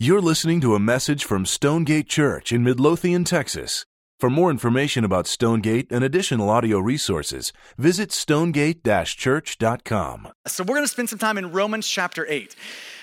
[0.00, 3.84] You're listening to a message from Stonegate Church in Midlothian, Texas.
[4.20, 10.28] For more information about Stonegate and additional audio resources, visit stonegate church.com.
[10.46, 12.54] So, we're going to spend some time in Romans chapter 8.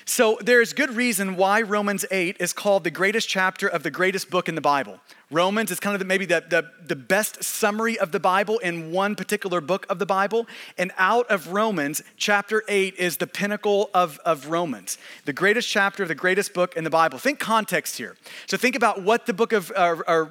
[0.08, 4.30] So, there's good reason why Romans 8 is called the greatest chapter of the greatest
[4.30, 5.00] book in the Bible.
[5.32, 9.16] Romans is kind of maybe the, the, the best summary of the Bible in one
[9.16, 10.46] particular book of the Bible.
[10.78, 16.04] And out of Romans, chapter 8 is the pinnacle of, of Romans, the greatest chapter
[16.04, 17.18] of the greatest book in the Bible.
[17.18, 18.16] Think context here.
[18.46, 20.26] So, think about what the book of, uh, uh,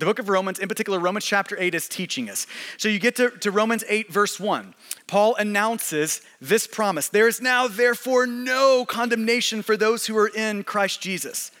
[0.00, 2.46] the book of Romans, in particular, Romans chapter 8, is teaching us.
[2.78, 4.74] So you get to, to Romans 8, verse 1.
[5.06, 10.64] Paul announces this promise There is now, therefore, no condemnation for those who are in
[10.64, 11.52] Christ Jesus.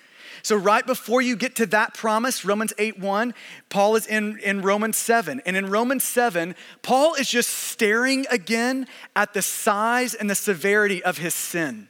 [0.42, 3.34] So, right before you get to that promise, Romans 8 1,
[3.68, 5.42] Paul is in, in Romans 7.
[5.44, 11.04] And in Romans 7, Paul is just staring again at the size and the severity
[11.04, 11.89] of his sin.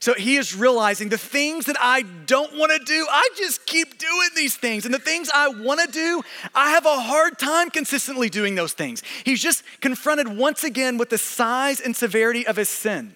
[0.00, 3.98] So he is realizing the things that I don't want to do, I just keep
[3.98, 4.86] doing these things.
[4.86, 6.22] And the things I want to do,
[6.54, 9.02] I have a hard time consistently doing those things.
[9.24, 13.14] He's just confronted once again with the size and severity of his sin.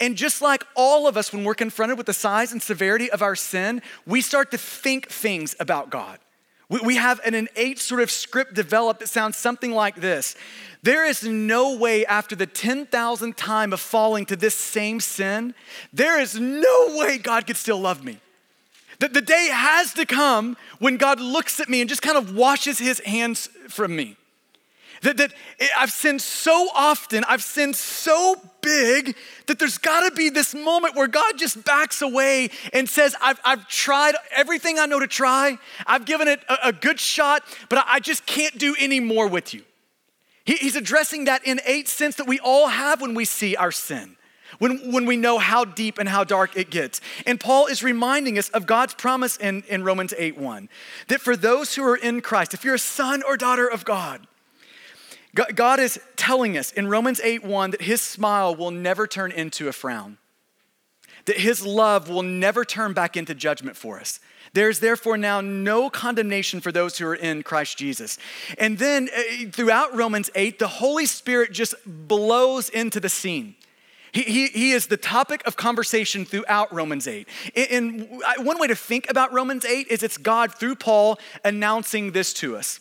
[0.00, 3.20] And just like all of us, when we're confronted with the size and severity of
[3.20, 6.18] our sin, we start to think things about God.
[6.68, 10.36] We have an innate sort of script developed that sounds something like this
[10.82, 15.54] There is no way after the 10,000th time of falling to this same sin,
[15.92, 18.18] there is no way God could still love me.
[18.98, 22.34] The, the day has to come when God looks at me and just kind of
[22.34, 24.16] washes his hands from me.
[25.02, 25.32] That, that
[25.76, 31.08] I've sinned so often, I've sinned so big that there's gotta be this moment where
[31.08, 36.04] God just backs away and says, I've, I've tried everything I know to try, I've
[36.04, 39.62] given it a, a good shot, but I just can't do any more with you.
[40.44, 44.16] He, he's addressing that innate sense that we all have when we see our sin.
[44.58, 47.00] When, when we know how deep and how dark it gets.
[47.26, 50.68] And Paul is reminding us of God's promise in, in Romans 8 1
[51.08, 54.26] that for those who are in Christ, if you're a son or daughter of God,
[55.34, 59.66] God is telling us in Romans 8 1 that his smile will never turn into
[59.68, 60.18] a frown,
[61.24, 64.20] that his love will never turn back into judgment for us.
[64.52, 68.18] There's therefore now no condemnation for those who are in Christ Jesus.
[68.58, 73.54] And then uh, throughout Romans 8, the Holy Spirit just blows into the scene.
[74.12, 77.26] He, he, he, is the topic of conversation throughout Romans 8.
[77.70, 78.06] And
[78.40, 82.54] one way to think about Romans 8 is it's God through Paul announcing this to
[82.54, 82.80] us.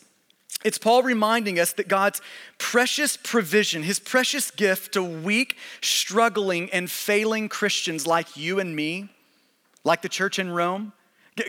[0.63, 2.21] It's Paul reminding us that God's
[2.57, 9.09] precious provision, his precious gift to weak, struggling, and failing Christians like you and me,
[9.83, 10.93] like the church in Rome,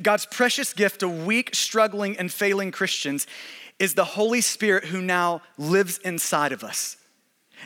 [0.02, 3.26] God's precious gift to weak, struggling, and failing Christians
[3.78, 6.96] is the Holy Spirit who now lives inside of us.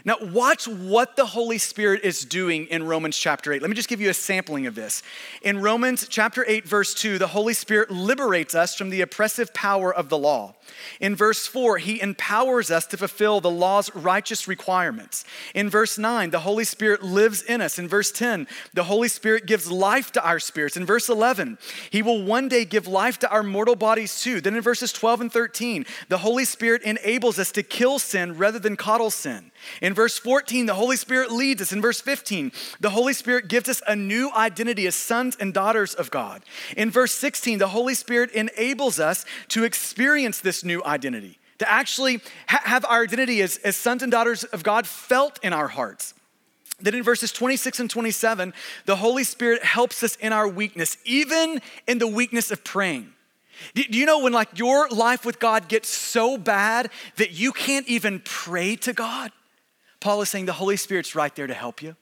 [0.05, 3.63] Now, watch what the Holy Spirit is doing in Romans chapter 8.
[3.63, 5.03] Let me just give you a sampling of this.
[5.43, 9.93] In Romans chapter 8, verse 2, the Holy Spirit liberates us from the oppressive power
[9.93, 10.55] of the law.
[11.01, 15.25] In verse 4, he empowers us to fulfill the law's righteous requirements.
[15.55, 17.79] In verse 9, the Holy Spirit lives in us.
[17.79, 20.77] In verse 10, the Holy Spirit gives life to our spirits.
[20.77, 21.59] In verse 11,
[21.91, 24.41] he will one day give life to our mortal bodies too.
[24.41, 28.59] Then in verses 12 and 13, the Holy Spirit enables us to kill sin rather
[28.59, 29.51] than coddle sin.
[29.81, 31.73] In verse 14, the Holy Spirit leads us.
[31.73, 35.95] In verse 15, the Holy Spirit gives us a new identity as sons and daughters
[35.95, 36.43] of God.
[36.77, 42.21] In verse 16, the Holy Spirit enables us to experience this new identity, to actually
[42.49, 46.15] ha- have our identity as, as sons and daughters of God felt in our hearts.
[46.79, 48.53] Then in verses 26 and 27,
[48.85, 53.13] the Holy Spirit helps us in our weakness, even in the weakness of praying.
[53.75, 57.89] Do you know when like your life with God gets so bad that you can't
[57.89, 59.33] even pray to God?
[60.01, 61.97] Paul is saying the Holy Spirit's right there to help you.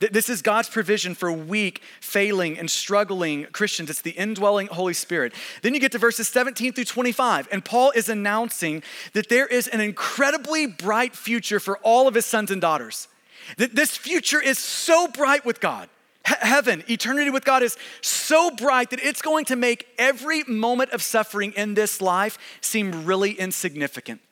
[0.00, 3.90] That this is God's provision for weak, failing, and struggling Christians.
[3.90, 5.32] It's the indwelling Holy Spirit.
[5.62, 8.82] Then you get to verses 17 through 25, and Paul is announcing
[9.12, 13.08] that there is an incredibly bright future for all of his sons and daughters.
[13.56, 15.88] That this future is so bright with God.
[16.24, 21.02] Heaven, eternity with God is so bright that it's going to make every moment of
[21.02, 24.22] suffering in this life seem really insignificant.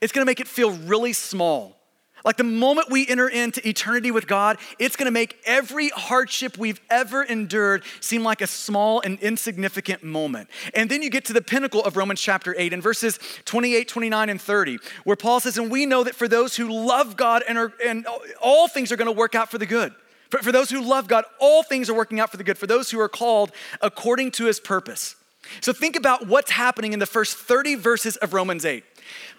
[0.00, 1.79] It's going to make it feel really small.
[2.24, 6.80] Like the moment we enter into eternity with God, it's gonna make every hardship we've
[6.90, 10.48] ever endured seem like a small and insignificant moment.
[10.74, 14.28] And then you get to the pinnacle of Romans chapter 8 in verses 28, 29,
[14.28, 17.58] and 30, where Paul says, And we know that for those who love God and,
[17.58, 18.06] are, and
[18.40, 19.94] all things are gonna work out for the good.
[20.30, 22.58] For, for those who love God, all things are working out for the good.
[22.58, 23.50] For those who are called
[23.80, 25.16] according to his purpose.
[25.60, 28.84] So think about what's happening in the first 30 verses of Romans 8.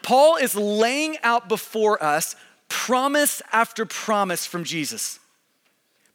[0.02, 2.36] Paul is laying out before us
[2.72, 5.20] promise after promise from Jesus.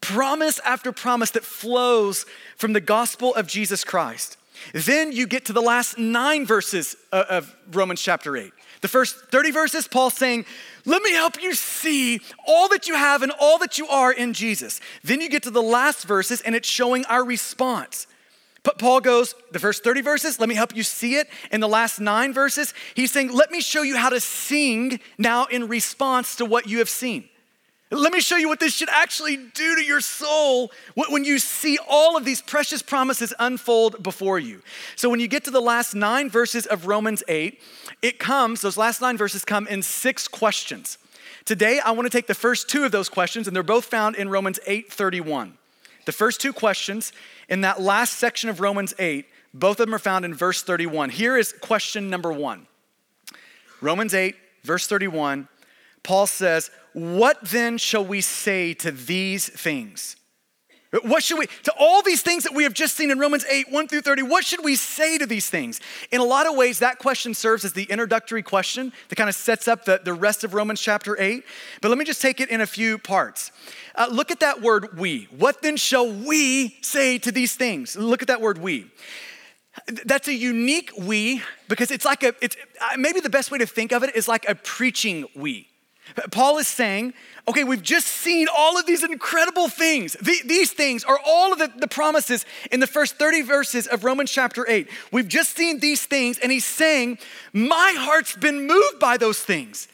[0.00, 2.24] Promise after promise that flows
[2.56, 4.38] from the gospel of Jesus Christ.
[4.72, 8.50] Then you get to the last nine verses of Romans chapter 8.
[8.80, 10.46] The first 30 verses, Paul saying,
[10.86, 14.32] Let me help you see all that you have and all that you are in
[14.32, 14.80] Jesus.
[15.04, 18.06] Then you get to the last verses, and it's showing our response.
[18.66, 21.28] But Paul goes, the first 30 verses, let me help you see it.
[21.52, 25.44] In the last nine verses, he's saying, Let me show you how to sing now
[25.44, 27.28] in response to what you have seen.
[27.92, 31.78] Let me show you what this should actually do to your soul when you see
[31.88, 34.62] all of these precious promises unfold before you.
[34.96, 37.60] So, when you get to the last nine verses of Romans 8,
[38.02, 40.98] it comes, those last nine verses come in six questions.
[41.44, 44.16] Today, I want to take the first two of those questions, and they're both found
[44.16, 45.56] in Romans 8 31.
[46.06, 47.12] The first two questions
[47.48, 51.10] in that last section of Romans 8, both of them are found in verse 31.
[51.10, 52.66] Here is question number one
[53.80, 55.48] Romans 8, verse 31.
[56.02, 60.16] Paul says, What then shall we say to these things?
[61.02, 63.70] What should we, to all these things that we have just seen in Romans 8,
[63.70, 65.80] 1 through 30, what should we say to these things?
[66.10, 69.34] In a lot of ways, that question serves as the introductory question that kind of
[69.34, 71.44] sets up the, the rest of Romans chapter 8.
[71.80, 73.52] But let me just take it in a few parts.
[73.94, 75.28] Uh, look at that word we.
[75.36, 77.96] What then shall we say to these things?
[77.96, 78.90] Look at that word we.
[80.04, 83.66] That's a unique we because it's like a, it's uh, maybe the best way to
[83.66, 85.68] think of it is like a preaching we.
[86.30, 87.14] Paul is saying,
[87.48, 90.16] okay, we've just seen all of these incredible things.
[90.20, 94.30] these things are all of the, the promises in the first 30 verses of Romans
[94.30, 94.88] chapter 8.
[95.12, 97.18] We've just seen these things, and he's saying,
[97.52, 99.88] my heart's been moved by those things.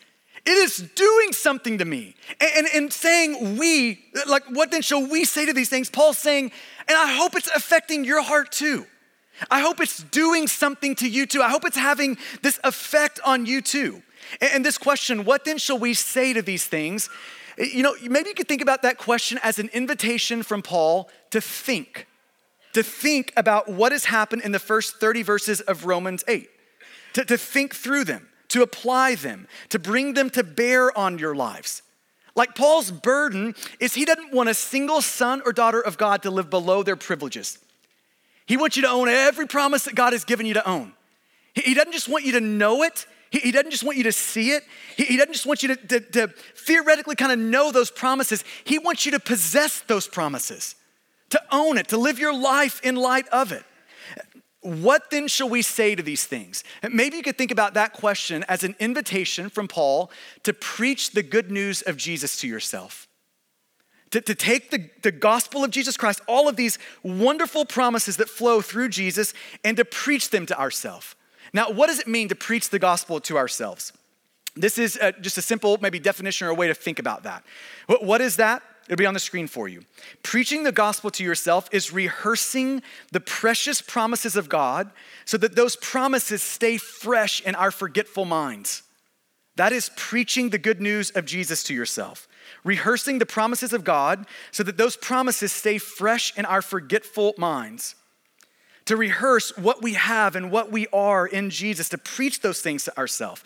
[0.44, 2.16] It is doing something to me.
[2.40, 5.88] And, and, and saying we, like, what then shall we say to these things?
[5.88, 6.50] Paul's saying,
[6.88, 8.86] and I hope it's affecting your heart too.
[9.50, 11.42] I hope it's doing something to you too.
[11.42, 14.02] I hope it's having this effect on you too.
[14.40, 17.08] And this question, what then shall we say to these things?
[17.58, 21.10] Eh, you know, maybe you could think about that question as an invitation from Paul
[21.30, 22.06] to think,
[22.72, 26.48] to think about what has happened in the first 30 verses of Romans 8,
[27.14, 31.34] to, to think through them, to apply them, to bring them to bear on your
[31.34, 31.82] lives.
[32.34, 36.30] Like Paul's burden is he doesn't want a single son or daughter of God to
[36.30, 37.58] live below their privileges.
[38.46, 40.94] He wants you to own every promise that God has given you to own.
[41.54, 44.12] He doesn't just want you to know it, he, he doesn't just want you to
[44.12, 44.62] see it,
[44.96, 48.44] he, he doesn't just want you to, to, to theoretically kind of know those promises.
[48.64, 50.76] He wants you to possess those promises,
[51.30, 53.64] to own it, to live your life in light of it.
[54.60, 56.62] What then shall we say to these things?
[56.88, 60.10] Maybe you could think about that question as an invitation from Paul
[60.44, 63.08] to preach the good news of Jesus to yourself.
[64.10, 68.28] To, to take the, the gospel of Jesus Christ, all of these wonderful promises that
[68.28, 69.32] flow through Jesus,
[69.64, 71.16] and to preach them to ourselves.
[71.52, 73.92] Now, what does it mean to preach the gospel to ourselves?
[74.54, 77.44] This is a, just a simple, maybe definition or a way to think about that.
[77.86, 78.62] What, what is that?
[78.86, 79.84] It'll be on the screen for you.
[80.22, 82.82] Preaching the gospel to yourself is rehearsing
[83.12, 84.90] the precious promises of God
[85.24, 88.82] so that those promises stay fresh in our forgetful minds.
[89.56, 92.26] That is preaching the good news of Jesus to yourself.
[92.64, 97.94] Rehearsing the promises of God so that those promises stay fresh in our forgetful minds
[98.86, 102.84] to rehearse what we have and what we are in Jesus, to preach those things
[102.84, 103.42] to ourselves.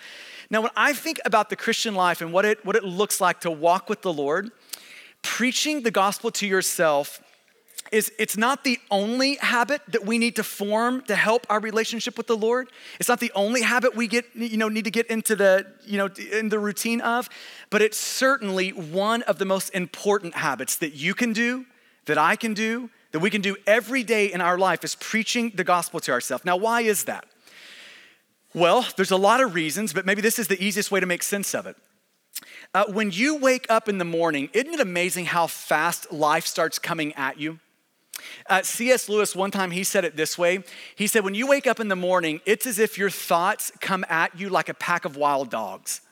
[0.51, 3.41] Now, when I think about the Christian life and what it, what it looks like
[3.41, 4.51] to walk with the Lord,
[5.23, 7.21] preaching the gospel to yourself
[7.93, 12.17] is it's not the only habit that we need to form to help our relationship
[12.17, 12.69] with the Lord.
[12.99, 15.99] It's not the only habit we get, you know, need to get into the, you
[15.99, 17.29] know, in the routine of,
[17.71, 21.65] but it's certainly one of the most important habits that you can do,
[22.07, 25.51] that I can do, that we can do every day in our life is preaching
[25.55, 26.45] the gospel to ourselves.
[26.45, 27.25] Now, why is that?
[28.53, 31.23] Well, there's a lot of reasons, but maybe this is the easiest way to make
[31.23, 31.77] sense of it.
[32.75, 36.79] Uh, when you wake up in the morning, isn't it amazing how fast life starts
[36.79, 37.59] coming at you?
[38.51, 39.09] Uh, C.S.
[39.09, 40.63] Lewis, one time, he said it this way.
[40.95, 44.05] He said, When you wake up in the morning, it's as if your thoughts come
[44.11, 46.03] at you like a pack of wild dogs.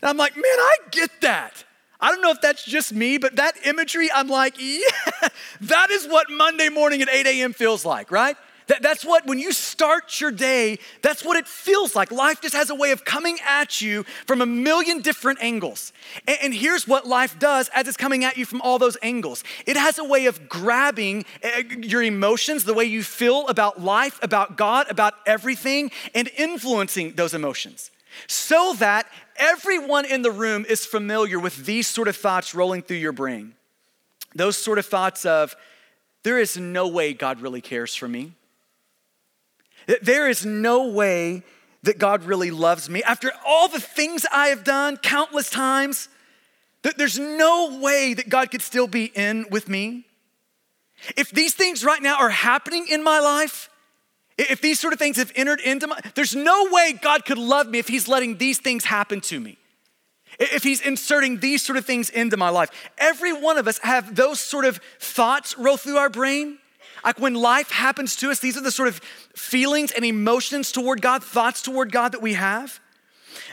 [0.00, 1.64] And I'm like, Man, I get that.
[2.00, 4.88] I don't know if that's just me, but that imagery, I'm like, yeah,
[5.62, 7.52] that is what Monday morning at 8 a.m.
[7.52, 8.36] feels like, right?
[8.68, 12.12] That, that's what, when you start your day, that's what it feels like.
[12.12, 15.92] Life just has a way of coming at you from a million different angles.
[16.26, 19.42] And, and here's what life does as it's coming at you from all those angles
[19.66, 24.18] it has a way of grabbing eh, your emotions, the way you feel about life,
[24.22, 27.90] about God, about everything, and influencing those emotions
[28.26, 29.06] so that
[29.38, 33.54] everyone in the room is familiar with these sort of thoughts rolling through your brain.
[34.34, 35.56] Those sort of thoughts of,
[36.22, 38.32] there is no way God really cares for me.
[40.02, 41.42] There is no way
[41.84, 43.02] that God really loves me.
[43.04, 46.08] After all the things I have done countless times,
[46.96, 50.04] There's no way that God could still be in with me.
[51.16, 53.70] If these things right now are happening in my life,
[54.38, 57.68] if these sort of things have entered into my, there's no way God could love
[57.68, 59.58] me if He's letting these things happen to me.
[60.38, 62.70] If He's inserting these sort of things into my life.
[62.96, 66.58] Every one of us have those sort of thoughts roll through our brain.
[67.04, 68.98] Like when life happens to us, these are the sort of
[69.34, 72.80] feelings and emotions toward God, thoughts toward God that we have.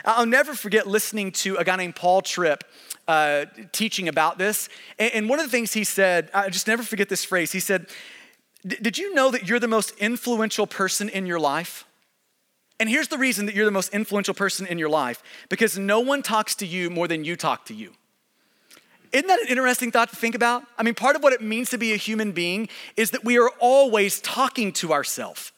[0.04, 2.64] I'll never forget listening to a guy named Paul Tripp
[3.08, 4.68] uh, teaching about this.
[4.98, 7.52] And one of the things he said, I just never forget this phrase.
[7.52, 7.86] He said,
[8.66, 11.84] Did you know that you're the most influential person in your life?
[12.78, 16.00] And here's the reason that you're the most influential person in your life because no
[16.00, 17.92] one talks to you more than you talk to you.
[19.12, 20.64] Isn't that an interesting thought to think about?
[20.76, 23.38] I mean, part of what it means to be a human being is that we
[23.38, 25.52] are always talking to ourselves.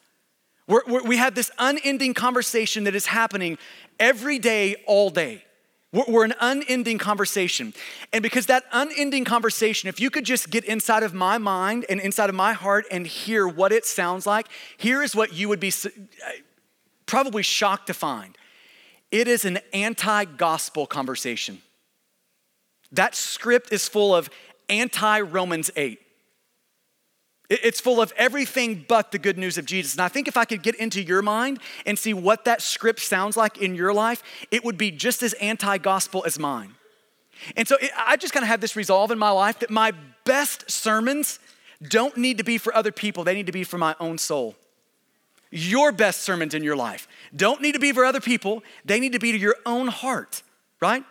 [0.86, 3.58] we have this unending conversation that is happening
[3.98, 5.44] every day, all day.
[5.90, 7.72] We're, an unending conversation.
[8.12, 11.98] And because that unending conversation, if you could just get inside of my mind and
[11.98, 15.60] inside of my heart and hear what it sounds like, here is what you would
[15.60, 15.88] be uh,
[17.06, 18.36] probably shocked to find
[19.10, 21.62] it is an anti gospel conversation.
[22.92, 24.28] That script is full of
[24.68, 25.98] anti Romans 8.
[27.50, 29.94] It's full of everything but the good news of Jesus.
[29.94, 33.00] And I think if I could get into your mind and see what that script
[33.00, 36.74] sounds like in your life, it would be just as anti gospel as mine.
[37.56, 39.92] And so it, I just kind of have this resolve in my life that my
[40.24, 41.38] best sermons
[41.82, 44.54] don't need to be for other people, they need to be for my own soul.
[45.50, 49.12] Your best sermons in your life don't need to be for other people, they need
[49.12, 50.42] to be to your own heart,
[50.80, 51.04] right?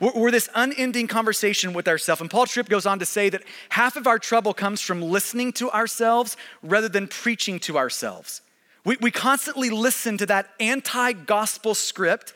[0.00, 2.20] We're, we're this unending conversation with ourselves.
[2.20, 5.52] And Paul Tripp goes on to say that half of our trouble comes from listening
[5.54, 8.40] to ourselves rather than preaching to ourselves.
[8.84, 12.32] We, we constantly listen to that anti gospel script.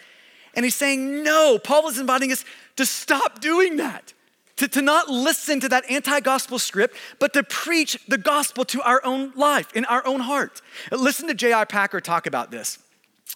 [0.55, 2.45] And he's saying, no, Paul is inviting us
[2.77, 4.13] to stop doing that,
[4.57, 8.83] to, to not listen to that anti gospel script, but to preach the gospel to
[8.83, 10.61] our own life, in our own heart.
[10.93, 11.65] Listen to J.I.
[11.65, 12.79] Packer talk about this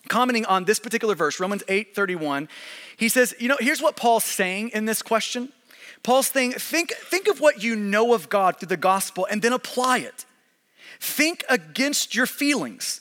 [0.09, 2.49] commenting on this particular verse, Romans 8 31,
[2.97, 5.53] he says, You know, here's what Paul's saying in this question.
[6.03, 9.53] Paul's saying, think, think of what you know of God through the gospel and then
[9.53, 10.25] apply it.
[11.01, 13.01] Think against your feelings.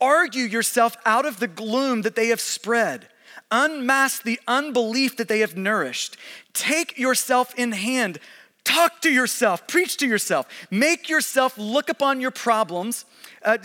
[0.00, 3.08] Argue yourself out of the gloom that they have spread.
[3.50, 6.16] Unmask the unbelief that they have nourished.
[6.52, 8.18] Take yourself in hand.
[8.64, 13.06] Talk to yourself, preach to yourself, make yourself look upon your problems,
[13.42, 13.56] uh,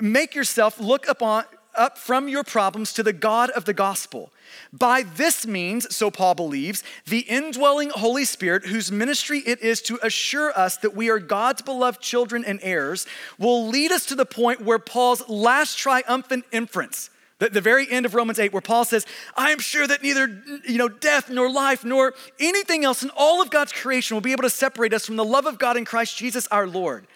[0.00, 1.42] make yourself look upon
[1.78, 4.30] up from your problems to the God of the gospel.
[4.72, 9.98] By this means, so Paul believes, the indwelling Holy Spirit, whose ministry it is to
[10.02, 13.06] assure us that we are God's beloved children and heirs,
[13.38, 18.04] will lead us to the point where Paul's last triumphant inference, the, the very end
[18.04, 19.06] of Romans 8, where Paul says,
[19.36, 23.40] I am sure that neither you know, death nor life nor anything else in all
[23.40, 25.84] of God's creation will be able to separate us from the love of God in
[25.84, 27.06] Christ Jesus our Lord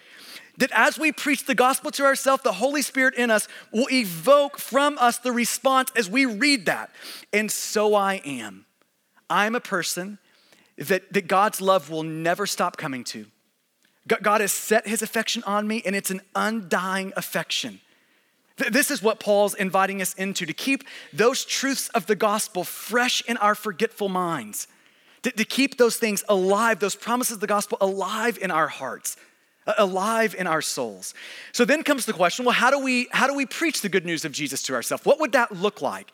[0.59, 4.59] that as we preach the gospel to ourselves, the Holy Spirit in us will evoke
[4.59, 6.91] from us the response as we read that.
[7.33, 8.67] And so I am.
[9.31, 10.19] I'm a person
[10.77, 13.27] that, that God's love will never stop coming to.
[14.07, 17.81] God has set his affection on me, and it's an undying affection.
[18.71, 23.23] This is what Paul's inviting us into to keep those truths of the gospel fresh
[23.27, 24.67] in our forgetful minds,
[25.23, 29.17] to, to keep those things alive, those promises of the gospel alive in our hearts
[29.79, 31.15] alive in our souls.
[31.53, 34.05] So then comes the question, well how do we how do we preach the good
[34.05, 35.05] news of Jesus to ourselves?
[35.05, 36.11] What would that look like?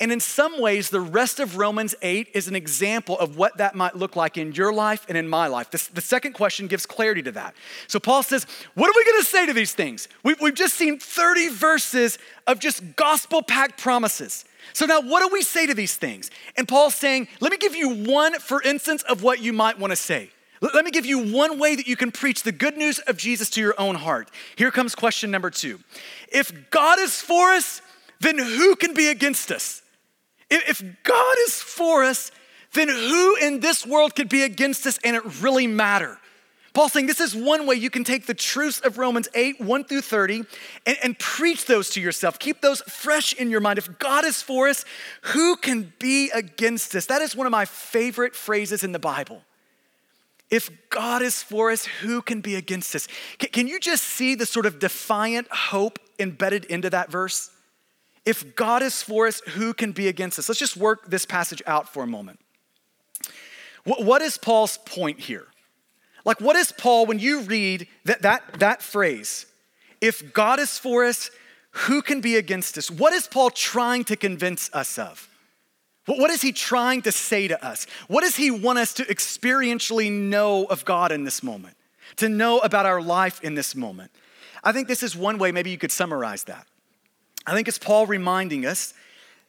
[0.00, 3.74] And in some ways the rest of Romans 8 is an example of what that
[3.74, 5.70] might look like in your life and in my life.
[5.70, 7.54] The, the second question gives clarity to that.
[7.86, 10.08] So Paul says, what are we going to say to these things?
[10.24, 14.44] We've, we've just seen 30 verses of just gospel packed promises.
[14.72, 16.30] So now what do we say to these things?
[16.56, 19.92] And Paul's saying, let me give you one for instance of what you might want
[19.92, 20.30] to say.
[20.60, 23.48] Let me give you one way that you can preach the good news of Jesus
[23.50, 24.30] to your own heart.
[24.56, 25.78] Here comes question number two.
[26.32, 27.80] If God is for us,
[28.20, 29.82] then who can be against us?
[30.50, 32.32] If God is for us,
[32.74, 36.18] then who in this world could be against us and it really matter?
[36.74, 39.84] Paul's saying this is one way you can take the truths of Romans 8, 1
[39.84, 40.44] through 30,
[40.86, 42.38] and, and, preach those to yourself.
[42.38, 43.78] Keep those fresh in your mind.
[43.78, 44.84] If God is for us,
[45.22, 47.06] who can be against us?
[47.06, 49.42] That is one of my favorite phrases in the Bible.
[50.50, 53.06] If God is for us, who can be against us?
[53.38, 57.50] Can, you just see the sort of defiant hope embedded into that verse?
[58.24, 60.48] If God is for us, who can be against us?
[60.48, 62.40] Let's just work this passage out for a moment.
[63.84, 65.46] what is Paul's point here?
[66.24, 69.46] Like, what is Paul, when you read that, that, that phrase,
[70.00, 71.30] if God is for us,
[71.70, 72.90] who can be against us?
[72.90, 75.28] What is Paul trying to convince us of?
[76.16, 77.86] What is he trying to say to us?
[78.06, 81.76] What does he want us to experientially know of God in this moment?
[82.16, 84.10] To know about our life in this moment?
[84.64, 86.66] I think this is one way maybe you could summarize that.
[87.46, 88.94] I think it's Paul reminding us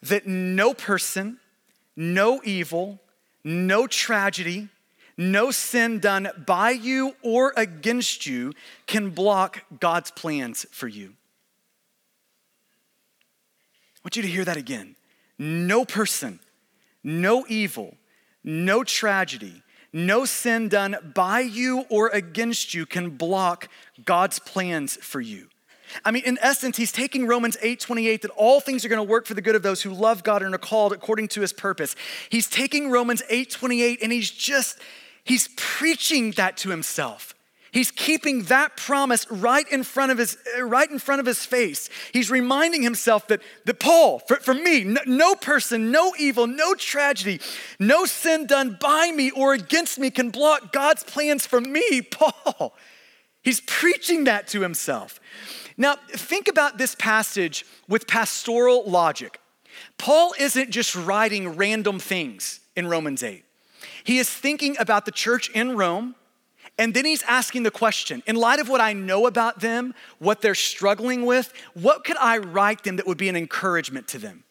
[0.04, 1.40] that no person,
[1.96, 3.00] no evil,
[3.44, 4.68] no tragedy,
[5.18, 8.54] no sin done by you or against you
[8.86, 11.14] can block God's plans for you.
[13.96, 14.96] I want you to hear that again.
[15.38, 16.40] No person,
[17.04, 17.98] no evil,
[18.44, 23.68] no tragedy, no sin done by you or against you can block
[24.06, 25.48] God's plans for you.
[26.06, 29.12] I mean, in essence, he's taking Romans 8 28 that all things are going to
[29.12, 31.52] work for the good of those who love God and are called according to his
[31.52, 31.96] purpose.
[32.30, 34.80] He's taking Romans 8 28 and he's just,
[35.24, 37.34] he's preaching that to himself.
[37.72, 41.46] He's keeping that promise right in front of his, uh, right in front of his
[41.46, 41.90] face.
[42.12, 46.74] He's reminding himself that, that Paul, for, for me, no, no person, no evil, no
[46.74, 47.40] tragedy,
[47.80, 52.76] no sin done by me or against me can block God's plans for me, Paul.
[53.44, 55.20] He's preaching that to himself.
[55.78, 59.40] Now, think about this passage with pastoral logic.
[59.98, 63.46] Paul isn't just writing random things in Romans 8.
[64.04, 66.16] He is thinking about the church in Rome
[66.80, 70.42] and then he's asking the question in light of what I know about them, what
[70.42, 74.46] they're struggling with, what could I write them that would be an encouragement to them?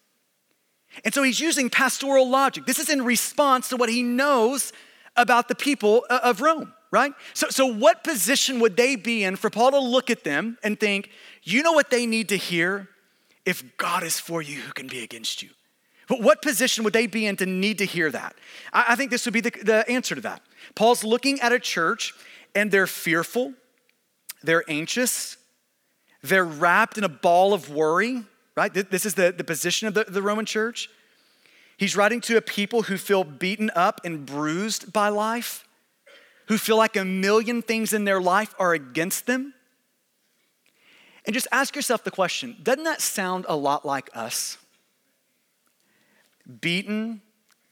[1.05, 2.67] And so he's using pastoral logic.
[2.67, 4.75] This is in response to what he knows
[5.17, 7.13] about the people uh, of Rome, right?
[7.33, 10.79] So, so what position would they be in for Paul to look at them and
[10.79, 11.11] think,
[11.43, 12.89] you know what they need to hear?
[13.47, 15.49] If God is for you, who can be against you?
[16.09, 18.35] But what position would they be in to need to hear that?
[18.73, 20.43] I, I think this would be the, the answer to that.
[20.75, 22.15] Paul's looking at a church
[22.55, 23.53] and they're fearful,
[24.43, 25.37] they're anxious,
[26.23, 28.25] they're wrapped in a ball of worry,
[28.57, 28.73] right?
[28.73, 30.89] This is the, the position of the, the Roman church.
[31.77, 35.65] He's writing to a people who feel beaten up and bruised by life,
[36.47, 39.55] who feel like a million things in their life are against them.
[41.25, 44.57] And just ask yourself the question doesn't that sound a lot like us?
[46.61, 47.21] Beaten,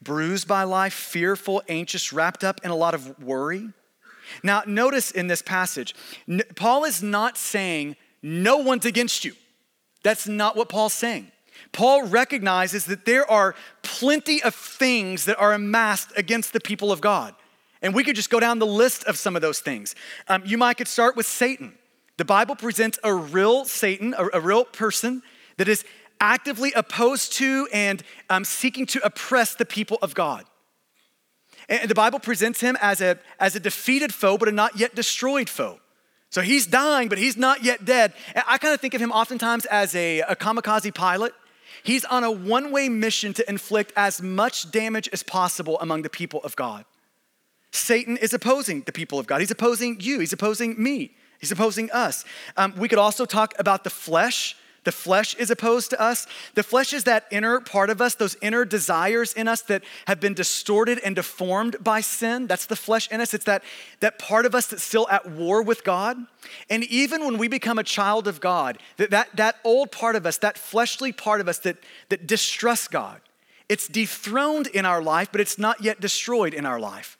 [0.02, 3.70] bruised by life, fearful, anxious, wrapped up in a lot of worry.
[4.42, 5.94] Now, notice in this passage,
[6.56, 9.34] Paul is not saying no one's against you.
[10.02, 11.30] That's not what Paul's saying.
[11.72, 17.00] Paul recognizes that there are plenty of things that are amassed against the people of
[17.00, 17.34] God.
[17.82, 19.94] And we could just go down the list of some of those things.
[20.28, 21.74] Um, you might could start with Satan.
[22.16, 25.22] The Bible presents a real Satan, a, a real person
[25.58, 25.84] that is
[26.20, 30.44] actively opposed to and um, seeking to oppress the people of God.
[31.68, 34.94] And the Bible presents him as a, as a defeated foe, but a not yet
[34.94, 35.80] destroyed foe.
[36.30, 38.12] So he's dying, but he's not yet dead.
[38.34, 41.32] And I kind of think of him oftentimes as a, a kamikaze pilot.
[41.82, 46.10] He's on a one way mission to inflict as much damage as possible among the
[46.10, 46.84] people of God.
[47.70, 49.40] Satan is opposing the people of God.
[49.40, 52.24] He's opposing you, he's opposing me, he's opposing us.
[52.56, 54.56] Um, we could also talk about the flesh.
[54.86, 56.28] The flesh is opposed to us.
[56.54, 60.20] The flesh is that inner part of us, those inner desires in us that have
[60.20, 62.46] been distorted and deformed by sin.
[62.46, 63.34] That's the flesh in us.
[63.34, 63.64] It's that,
[63.98, 66.18] that part of us that's still at war with God.
[66.70, 70.24] And even when we become a child of God, that, that, that old part of
[70.24, 73.20] us, that fleshly part of us that, that distrusts God,
[73.68, 77.18] it's dethroned in our life, but it's not yet destroyed in our life.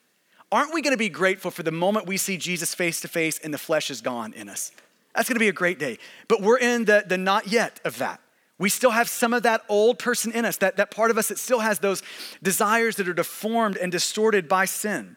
[0.53, 3.53] Aren't we gonna be grateful for the moment we see Jesus face to face and
[3.53, 4.71] the flesh is gone in us?
[5.17, 5.99] That's gonna be a great day.
[6.29, 8.21] But we're in the, the not yet of that.
[8.59, 11.29] We still have some of that old person in us, that, that part of us
[11.29, 12.03] that still has those
[12.43, 15.17] desires that are deformed and distorted by sin,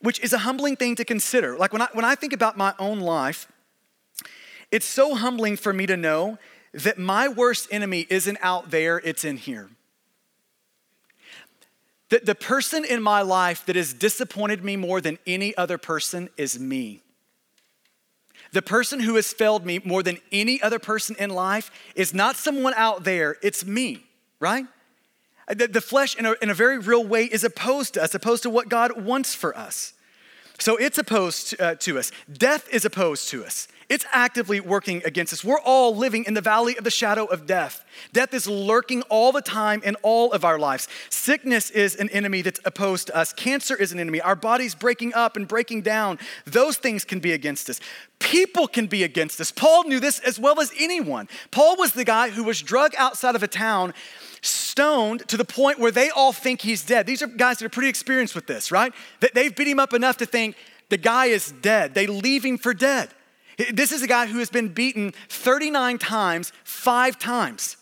[0.00, 1.56] which is a humbling thing to consider.
[1.56, 3.50] Like when I, when I think about my own life,
[4.70, 6.38] it's so humbling for me to know
[6.72, 9.68] that my worst enemy isn't out there, it's in here.
[12.10, 16.28] That the person in my life that has disappointed me more than any other person
[16.36, 17.02] is me.
[18.52, 22.36] The person who has failed me more than any other person in life is not
[22.36, 24.04] someone out there, it's me,
[24.40, 24.64] right?
[25.48, 28.42] The, the flesh, in a, in a very real way, is opposed to us, opposed
[28.44, 29.94] to what God wants for us.
[30.58, 32.12] So it's opposed to, uh, to us.
[32.30, 33.66] Death is opposed to us.
[33.90, 35.42] It's actively working against us.
[35.42, 37.84] We're all living in the valley of the shadow of death.
[38.12, 40.86] Death is lurking all the time in all of our lives.
[41.08, 43.32] Sickness is an enemy that's opposed to us.
[43.32, 44.20] Cancer is an enemy.
[44.20, 46.20] Our body's breaking up and breaking down.
[46.44, 47.80] Those things can be against us.
[48.20, 49.50] People can be against us.
[49.50, 51.28] Paul knew this as well as anyone.
[51.50, 53.92] Paul was the guy who was drug outside of a town
[54.40, 57.08] stoned to the point where they all think he's dead.
[57.08, 58.94] These are guys that are pretty experienced with this, right?
[59.18, 60.54] That they've beat him up enough to think
[60.90, 61.94] the guy is dead.
[61.94, 63.10] They leave him for dead.
[63.72, 67.76] This is a guy who has been beaten 39 times, five times.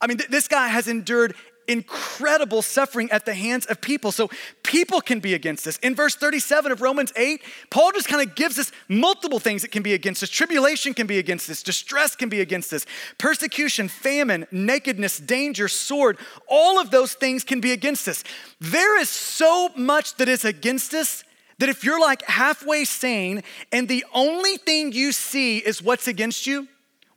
[0.00, 1.34] I mean, th- this guy has endured
[1.68, 4.12] incredible suffering at the hands of people.
[4.12, 4.30] So
[4.62, 5.78] people can be against us.
[5.78, 9.70] In verse 37 of Romans 8, Paul just kind of gives us multiple things that
[9.70, 10.28] can be against us.
[10.28, 12.86] Tribulation can be against us, distress can be against us,
[13.18, 18.24] persecution, famine, nakedness, danger, sword, all of those things can be against us.
[18.60, 21.24] There is so much that is against us
[21.58, 26.46] that if you're like halfway sane and the only thing you see is what's against
[26.46, 26.68] you,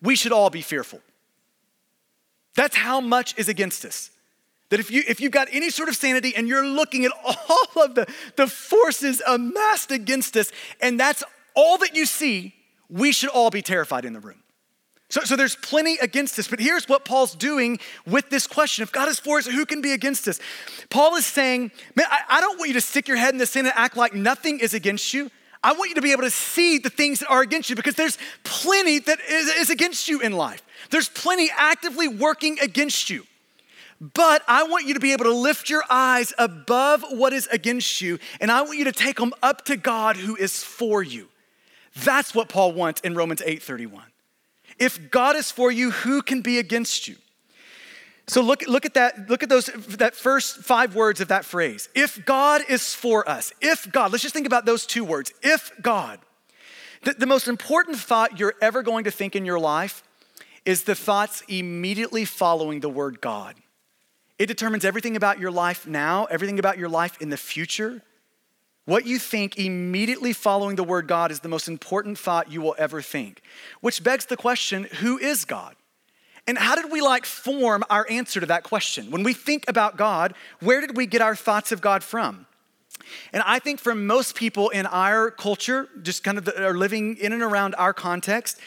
[0.02, 1.02] we should all be fearful.
[2.56, 4.12] That's how much is against us.
[4.70, 7.84] That if, you, if you've got any sort of sanity and you're looking at all
[7.84, 11.24] of the, the forces amassed against us, and that's
[11.56, 12.54] all that you see,
[12.90, 14.42] we should all be terrified in the room.
[15.10, 16.48] So, so there's plenty against us.
[16.48, 19.82] But here's what Paul's doing with this question if God is for us, who can
[19.82, 20.40] be against us?
[20.90, 23.46] Paul is saying, man, I, I don't want you to stick your head in the
[23.46, 25.32] sand and act like nothing is against you.
[25.64, 27.96] I want you to be able to see the things that are against you because
[27.96, 30.62] there's plenty that is, is against you in life.
[30.92, 33.26] There's plenty actively working against you.
[34.00, 38.00] But I want you to be able to lift your eyes above what is against
[38.00, 41.30] you, and I want you to take them up to God who is for you.
[42.04, 44.04] That's what Paul wants in Romans 8:31.
[44.80, 47.16] If God is for you, who can be against you?
[48.28, 51.88] So look, look at that, look at those that first five words of that phrase.
[51.96, 55.32] If God is for us, if God, let's just think about those two words.
[55.42, 56.20] If God.
[57.04, 60.04] The, the most important thought you're ever going to think in your life
[60.66, 63.56] is the thoughts immediately following the word God.
[64.38, 68.04] It determines everything about your life now, everything about your life in the future.
[68.88, 72.74] What you think immediately following the word God is the most important thought you will
[72.78, 73.42] ever think,
[73.82, 75.76] which begs the question who is God?
[76.48, 79.12] And how did we like form our answer to that question?
[79.12, 82.46] When we think about God, where did we get our thoughts of God from?
[83.34, 87.34] And I think for most people in our culture, just kind of are living in
[87.34, 88.58] and around our context,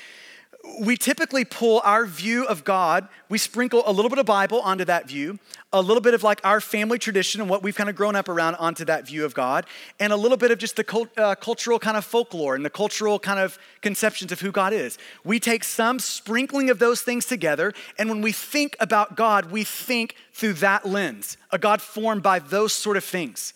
[0.80, 4.84] we typically pull our view of God, we sprinkle a little bit of Bible onto
[4.84, 5.38] that view,
[5.72, 8.28] a little bit of like our family tradition and what we've kind of grown up
[8.28, 9.66] around onto that view of God,
[9.98, 12.70] and a little bit of just the cult, uh, cultural kind of folklore and the
[12.70, 14.98] cultural kind of conceptions of who God is.
[15.24, 19.64] We take some sprinkling of those things together, and when we think about God, we
[19.64, 23.54] think through that lens, a God formed by those sort of things.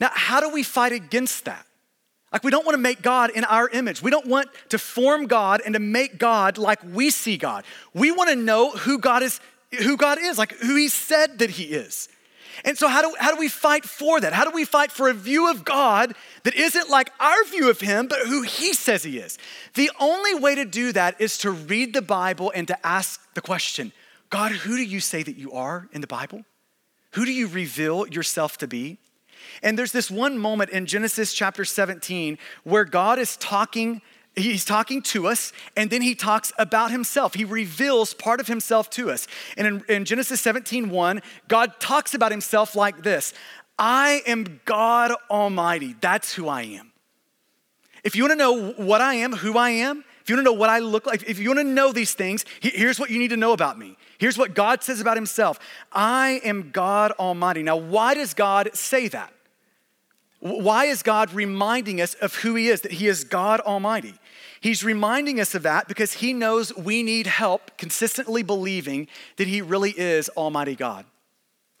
[0.00, 1.66] Now, how do we fight against that?
[2.32, 4.02] Like, we don't want to make God in our image.
[4.02, 7.64] We don't want to form God and to make God like we see God.
[7.92, 9.40] We want to know who God is,
[9.82, 12.08] who God is, like who He said that He is.
[12.64, 14.32] And so, how do, how do we fight for that?
[14.32, 16.14] How do we fight for a view of God
[16.44, 19.38] that isn't like our view of Him, but who He says He is?
[19.74, 23.40] The only way to do that is to read the Bible and to ask the
[23.40, 23.92] question
[24.30, 26.44] God, who do you say that you are in the Bible?
[27.12, 28.98] Who do you reveal yourself to be?
[29.62, 34.02] And there's this one moment in Genesis chapter 17 where God is talking
[34.34, 37.34] He's talking to us, and then he talks about himself.
[37.34, 39.26] He reveals part of himself to us.
[39.58, 43.34] And in, in, Genesis 17 1, God talks about himself like this
[43.78, 45.96] I am God Almighty.
[46.00, 46.92] That's who I am.
[48.04, 50.70] If you wanna know what I am, who I am, if you wanna know what
[50.70, 53.52] I look like, if you wanna know these things, here's what you need to know
[53.52, 53.98] about me.
[54.22, 55.58] Here's what God says about himself
[55.90, 57.64] I am God Almighty.
[57.64, 59.32] Now, why does God say that?
[60.38, 64.14] Why is God reminding us of who He is, that He is God Almighty?
[64.60, 69.08] He's reminding us of that because He knows we need help consistently believing
[69.38, 71.04] that He really is Almighty God.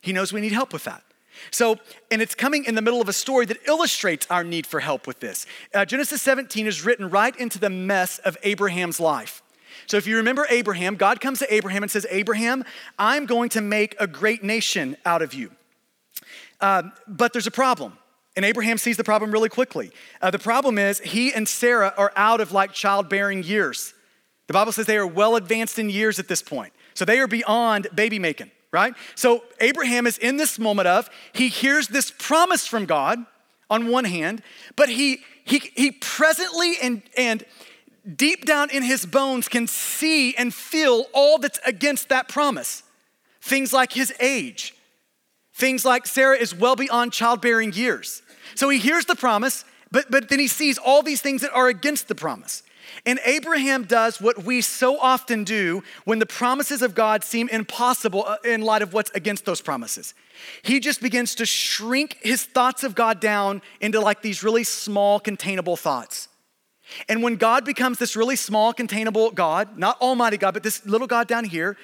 [0.00, 1.04] He knows we need help with that.
[1.52, 1.76] So,
[2.10, 5.06] and it's coming in the middle of a story that illustrates our need for help
[5.06, 5.46] with this.
[5.72, 9.44] Uh, Genesis 17 is written right into the mess of Abraham's life.
[9.86, 12.64] So, if you remember Abraham, God comes to Abraham and says, Abraham,
[12.98, 15.50] I'm going to make a great nation out of you.
[16.60, 17.98] Uh, but there's a problem.
[18.34, 19.90] And Abraham sees the problem really quickly.
[20.20, 23.92] Uh, the problem is he and Sarah are out of like childbearing years.
[24.46, 26.72] The Bible says they are well advanced in years at this point.
[26.94, 28.94] So they are beyond baby making, right?
[29.14, 33.18] So Abraham is in this moment of he hears this promise from God
[33.70, 34.42] on one hand,
[34.76, 37.44] but he he he presently and and
[38.16, 42.82] deep down in his bones can see and feel all that's against that promise.
[43.40, 44.74] Things like his age,
[45.54, 48.22] Things like Sarah is well beyond childbearing years.
[48.54, 51.68] So he hears the promise, but, but then he sees all these things that are
[51.68, 52.62] against the promise.
[53.06, 58.24] And Abraham does what we so often do when the promises of God seem impossible
[58.26, 60.14] uh, in light of what's against those promises.
[60.62, 65.20] He just begins to shrink his thoughts of God down into like these really small,
[65.20, 66.28] containable thoughts.
[67.08, 71.06] And when God becomes this really small, containable God, not Almighty God, but this little
[71.06, 71.76] God down here,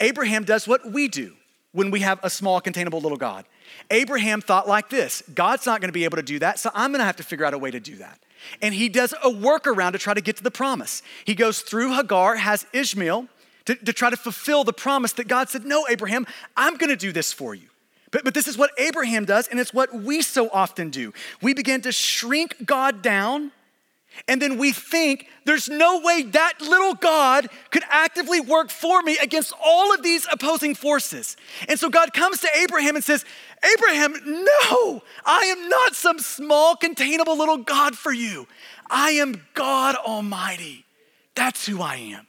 [0.00, 1.34] Abraham does what we do
[1.72, 3.44] when we have a small, containable little God.
[3.90, 7.04] Abraham thought like this God's not gonna be able to do that, so I'm gonna
[7.04, 8.18] have to figure out a way to do that.
[8.62, 11.02] And he does a workaround to try to get to the promise.
[11.24, 13.26] He goes through Hagar, has Ishmael
[13.66, 17.12] to, to try to fulfill the promise that God said, No, Abraham, I'm gonna do
[17.12, 17.68] this for you.
[18.10, 21.12] But, but this is what Abraham does, and it's what we so often do.
[21.42, 23.52] We begin to shrink God down,
[24.26, 29.16] and then we think there's no way that little God could actively work for me
[29.18, 31.36] against all of these opposing forces.
[31.68, 33.24] And so God comes to Abraham and says,
[33.76, 38.46] Abraham, no, I am not some small, containable little God for you.
[38.90, 40.84] I am God Almighty.
[41.34, 42.26] That's who I am.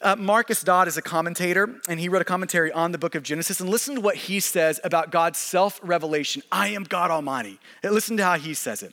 [0.00, 3.22] Uh, Marcus Dodd is a commentator, and he wrote a commentary on the book of
[3.22, 3.60] Genesis.
[3.60, 7.58] And listen to what he says about God's self revelation I am God Almighty.
[7.82, 8.92] Listen to how he says it.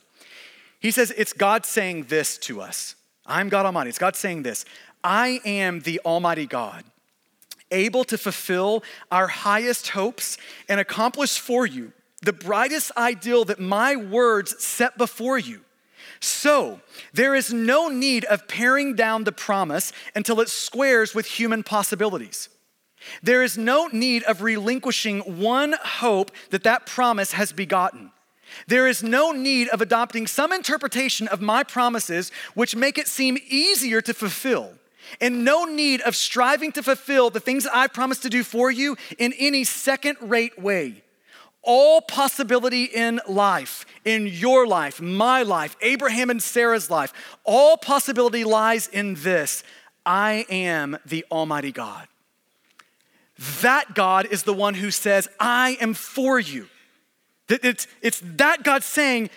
[0.82, 3.88] He says, It's God saying this to us I'm God Almighty.
[3.88, 4.66] It's God saying this
[5.02, 6.84] I am the Almighty God,
[7.70, 10.36] able to fulfill our highest hopes
[10.68, 15.60] and accomplish for you the brightest ideal that my words set before you.
[16.20, 16.80] So,
[17.12, 22.48] there is no need of paring down the promise until it squares with human possibilities.
[23.24, 28.12] There is no need of relinquishing one hope that that promise has begotten.
[28.66, 33.38] There is no need of adopting some interpretation of my promises which make it seem
[33.48, 34.70] easier to fulfill,
[35.20, 38.70] and no need of striving to fulfill the things that I promised to do for
[38.70, 41.02] you in any second rate way
[41.62, 47.12] all possibility in life, in your life, my life, Abraham and Sarah's life,
[47.44, 49.62] all possibility lies in this
[50.04, 52.08] I am the Almighty God.
[53.60, 56.68] That God is the one who says, I am for you.
[57.48, 59.30] It's, it's that God saying,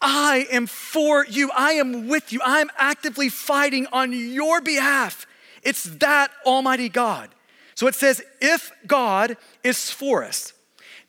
[0.00, 1.50] I am for you.
[1.54, 2.40] I am with you.
[2.44, 5.26] I am actively fighting on your behalf.
[5.62, 7.28] It's that Almighty God.
[7.74, 10.52] So it says, if God is for us,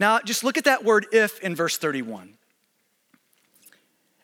[0.02, 2.34] now, just look at that word if in verse 31.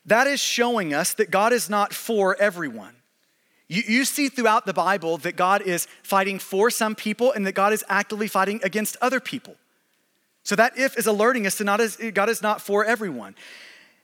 [0.07, 2.95] That is showing us that God is not for everyone.
[3.67, 7.51] You, you, see throughout the Bible that God is fighting for some people and that
[7.51, 9.55] God is actively fighting against other people.
[10.47, 13.35] So that if is alerting us to not as God is not for everyone.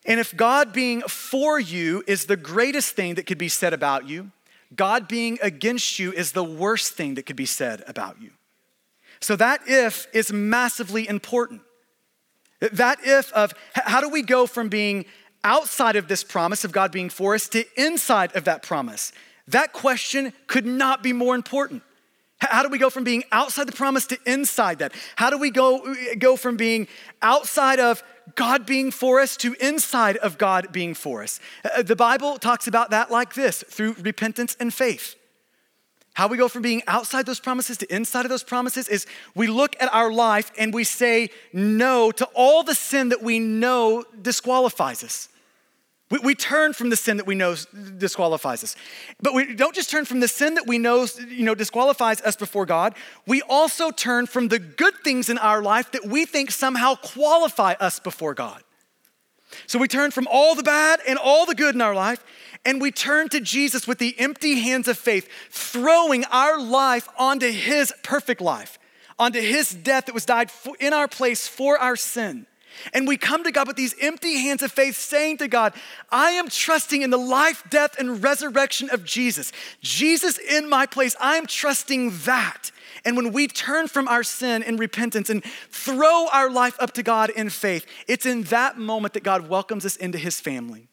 [0.05, 4.09] And if God being for you is the greatest thing that could be said about
[4.09, 4.29] you,
[4.75, 8.31] God being against you is the worst thing that could be said about you.
[9.21, 11.61] So that if is massively important.
[12.59, 15.05] That if of how do we go from being
[15.45, 19.13] outside of this promise of God being for us to inside of that promise?
[19.47, 21.83] That question could not be more important.
[22.49, 24.93] How do we go from being outside the promise to inside that?
[25.15, 26.87] How do we go, go from being
[27.21, 28.03] outside of
[28.35, 31.39] God being for us to inside of God being for us?
[31.63, 35.15] Uh, the Bible talks about that like this through repentance and faith.
[36.13, 39.47] How we go from being outside those promises to inside of those promises is we
[39.47, 44.03] look at our life and we say no to all the sin that we know
[44.21, 45.29] disqualifies us.
[46.13, 47.55] We, we turn from the sin that we know
[47.97, 48.75] disqualifies us.
[49.19, 52.35] But we don't just turn from the sin that we know, you know disqualifies us
[52.35, 52.93] before God,
[53.25, 57.73] we also turn from the good things in our life that we think somehow qualify
[57.79, 58.61] us before God.
[59.65, 62.23] So we turn from all the bad and all the good in our life,
[62.63, 67.49] and we turn to Jesus with the empty hands of faith, throwing our life onto
[67.49, 68.77] his perfect life,
[69.17, 72.45] onto his death that was died in our place for our sin.
[72.93, 75.73] And we come to God with these empty hands of faith, saying to God,
[76.11, 79.51] I am trusting in the life, death, and resurrection of Jesus.
[79.81, 82.71] Jesus in my place, I am trusting that.
[83.05, 87.03] And when we turn from our sin in repentance and throw our life up to
[87.03, 90.87] God in faith, it's in that moment that God welcomes us into his family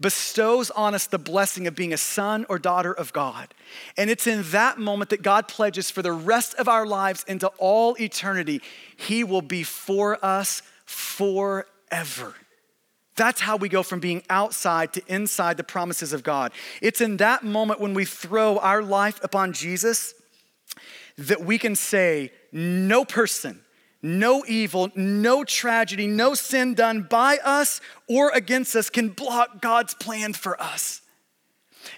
[0.00, 3.54] bestows on us the blessing of being a son or daughter of God.
[3.96, 7.48] And it's in that moment that God pledges for the rest of our lives into
[7.58, 8.60] all eternity,
[8.96, 10.62] He will be for us
[10.94, 12.34] forever.
[13.16, 16.52] That's how we go from being outside to inside the promises of God.
[16.82, 20.14] It's in that moment when we throw our life upon Jesus
[21.16, 23.60] that we can say, No person
[24.04, 29.94] no evil, no tragedy, no sin done by us or against us can block God's
[29.94, 31.00] plan for us.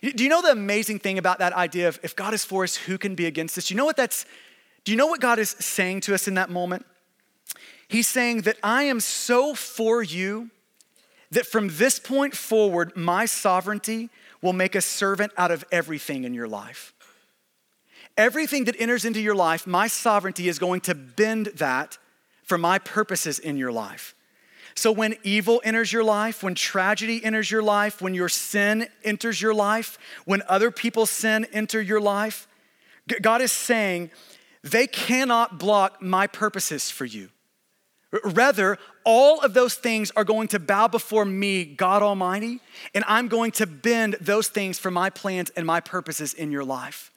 [0.01, 2.77] Do you know the amazing thing about that idea of if God is for us,
[2.77, 3.67] who can be against us?
[3.67, 4.25] Do you know what that's,
[4.85, 6.87] do you know what God is saying to us in that moment?
[7.89, 10.51] He's saying that I am so for you
[11.31, 14.11] that from this point forward, my sovereignty
[14.43, 16.93] will make a servant out of everything in your life.
[18.17, 21.99] Everything that enters into your life, my sovereignty is going to bend that
[22.45, 24.15] for my purposes in your life.
[24.75, 29.41] So when evil enters your life, when tragedy enters your life, when your sin enters
[29.41, 32.47] your life, when other people's sin enter your life,
[33.23, 34.11] God is saying,
[34.63, 37.31] they cannot block my purposes for you.
[38.25, 42.61] Rather, all of those things are going to bow before me, God Almighty,
[42.95, 46.65] and I'm going to bend those things for my plans and my purposes in your
[46.65, 47.11] life.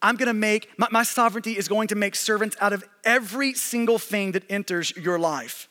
[0.00, 3.98] I'm gonna make, my, my, sovereignty is going to make servants out of every single
[3.98, 5.68] thing that enters your life.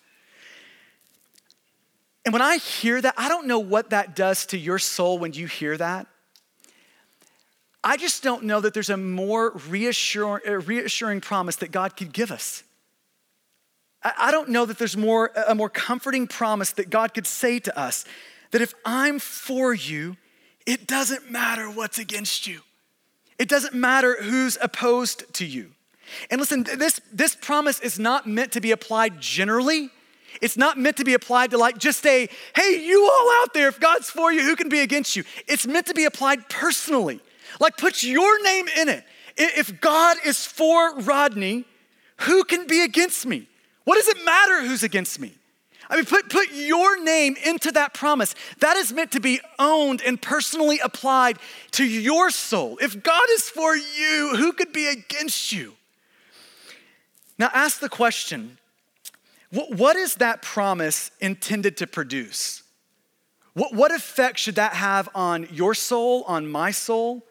[2.26, 5.32] And when I hear that, I don't know what that does to your soul when
[5.32, 6.08] you hear that.
[7.82, 12.32] I just don't know that there's a more reassuring, reassuring promise that God could give
[12.32, 12.64] us.
[14.18, 17.78] I don't know that there's more, a more comforting promise that God could say to
[17.78, 18.06] us
[18.52, 20.18] that if I'm for you,
[20.66, 22.62] it doesn't matter what's against you.
[23.40, 25.72] It doesn't matter who's opposed to you.
[26.30, 29.90] And listen, this, this promise is not meant to be applied generally.
[30.42, 33.68] It's not meant to be applied to like just a, hey, you all out there,
[33.68, 35.24] if God's for you, who can be against you?
[35.48, 37.20] It's meant to be applied personally.
[37.60, 39.04] Like put your name in it.
[39.36, 41.66] If God is for Rodney,
[42.22, 43.48] who can be against me?
[43.88, 45.32] What does it matter who's against me?
[45.90, 48.36] I mean, put, put your name into that promise.
[48.60, 51.38] That is meant to be owned and personally applied
[51.72, 52.78] to your soul.
[52.82, 55.76] If God is for you, who could be against you?
[57.40, 58.58] Now, ask the question
[59.52, 62.64] what, what is that promise intended to produce?
[63.54, 67.26] What, what effect should that have on your soul, on my soul?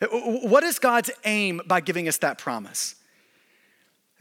[0.00, 2.94] What is God's aim by giving us that promise?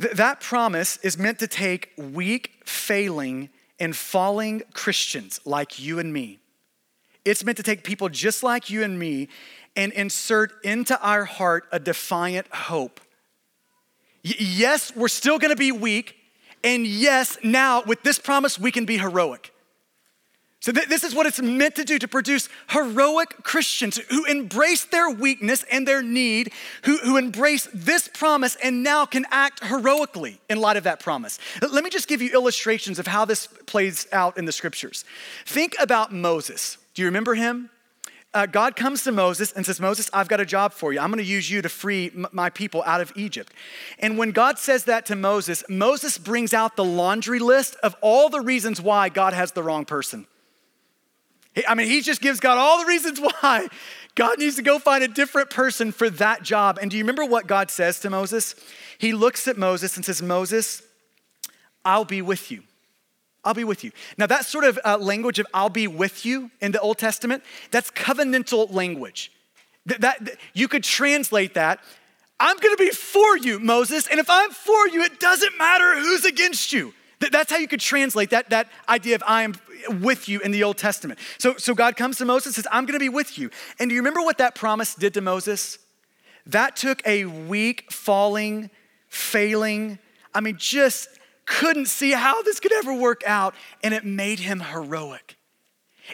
[0.01, 6.11] Th- that promise is meant to take weak, failing, and falling Christians like you and
[6.11, 6.39] me.
[7.25, 9.29] It's meant to take people just like you and me
[9.75, 12.99] and insert into our heart a defiant hope.
[14.25, 16.15] Y- yes, we're still gonna be weak,
[16.63, 19.52] and yes, now with this promise, we can be heroic.
[20.63, 24.85] So, th- this is what it's meant to do to produce heroic Christians who embrace
[24.85, 26.53] their weakness and their need,
[26.85, 31.37] who, who embrace this promise and now can act heroically in light of that promise.
[31.61, 35.03] Let me just give you illustrations of how this plays out in the scriptures.
[35.45, 36.77] Think about Moses.
[36.93, 37.69] Do you remember him?
[38.33, 41.01] Uh, God comes to Moses and says, Moses, I've got a job for you.
[41.01, 43.51] I'm going to use you to free m- my people out of Egypt.
[43.99, 48.29] And when God says that to Moses, Moses brings out the laundry list of all
[48.29, 50.25] the reasons why God has the wrong person.
[51.67, 53.67] I mean, he just gives God all the reasons why
[54.15, 56.79] God needs to go find a different person for that job.
[56.81, 58.55] And do you remember what God says to Moses?
[58.97, 60.81] He looks at Moses and says, Moses,
[61.83, 62.63] I'll be with you.
[63.43, 63.91] I'll be with you.
[64.17, 67.43] Now, that sort of uh, language of I'll be with you in the Old Testament,
[67.71, 69.31] that's covenantal language.
[69.85, 71.79] That, that, you could translate that
[72.39, 76.25] I'm gonna be for you, Moses, and if I'm for you, it doesn't matter who's
[76.25, 76.93] against you.
[77.31, 79.55] That's how you could translate that, that idea of I am
[80.01, 81.19] with you in the Old Testament.
[81.37, 83.49] So, so God comes to Moses and says, I'm gonna be with you.
[83.79, 85.79] And do you remember what that promise did to Moses?
[86.45, 88.69] That took a weak, falling,
[89.07, 89.99] failing,
[90.33, 91.07] I mean, just
[91.45, 95.37] couldn't see how this could ever work out, and it made him heroic.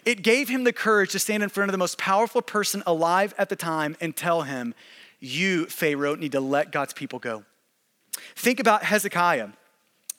[0.05, 3.33] It gave him the courage to stand in front of the most powerful person alive
[3.37, 4.75] at the time and tell him,
[5.19, 7.43] You, Pharaoh, need to let God's people go.
[8.35, 9.49] Think about Hezekiah.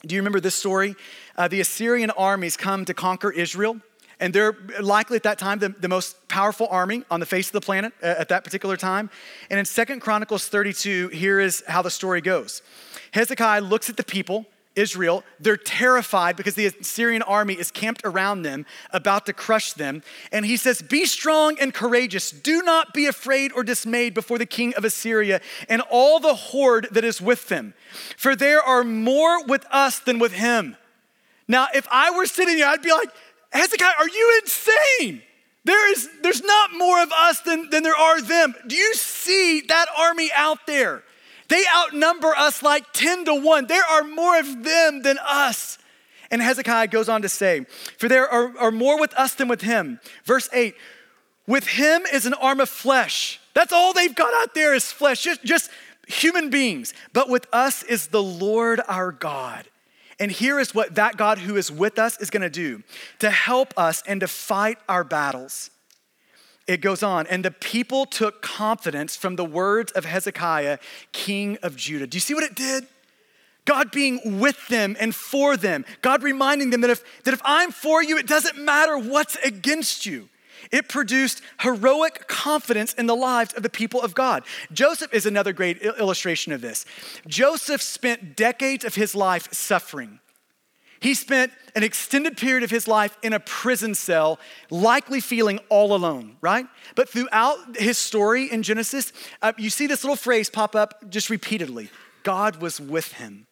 [0.06, 0.96] Do you remember this story?
[1.36, 3.80] Uh, the Assyrian armies come to conquer Israel,
[4.18, 7.52] and they're likely at that time the, the most powerful army on the face of
[7.52, 9.10] the planet uh, at that particular time.
[9.50, 12.62] And in Second Chronicles 32, here is how the story goes
[13.12, 15.24] Hezekiah looks at the people Israel.
[15.38, 20.02] They're terrified because the Assyrian army is camped around them, about to crush them.
[20.32, 22.30] And he says, Be strong and courageous.
[22.30, 26.88] Do not be afraid or dismayed before the king of Assyria and all the horde
[26.92, 27.74] that is with them,
[28.16, 30.76] for there are more with us than with him.
[31.48, 33.10] Now, if I were sitting here, I'd be like,
[33.52, 35.22] Hezekiah, are you insane?
[35.64, 38.54] There is, there's not more of us than, than there are them.
[38.66, 41.02] Do you see that army out there?
[41.50, 43.66] They outnumber us like 10 to 1.
[43.66, 45.78] There are more of them than us.
[46.30, 47.66] And Hezekiah goes on to say,
[47.98, 49.98] For there are, are more with us than with him.
[50.24, 50.76] Verse 8,
[51.48, 53.40] with him is an arm of flesh.
[53.52, 55.70] That's all they've got out there is flesh, just, just
[56.06, 56.94] human beings.
[57.12, 59.66] But with us is the Lord our God.
[60.20, 62.84] And here is what that God who is with us is gonna do
[63.18, 65.70] to help us and to fight our battles
[66.70, 70.78] it goes on, and the people took confidence from the words of Hezekiah,
[71.10, 72.06] king of Judah.
[72.06, 72.86] Do you see what it did?
[73.64, 77.72] God being with them and for them, God reminding them that if, that if I'm
[77.72, 80.28] for you, it doesn't matter what's against you.
[80.70, 84.44] It produced heroic confidence in the lives of the people of God.
[84.72, 86.86] Joseph is another great illustration of this.
[87.26, 90.20] Joseph spent decades of his life suffering.
[91.00, 94.38] He spent an extended period of his life in a prison cell,
[94.70, 96.66] likely feeling all alone, right?
[96.94, 101.30] But throughout his story in Genesis, uh, you see this little phrase pop up just
[101.30, 101.90] repeatedly
[102.22, 103.46] God was with him.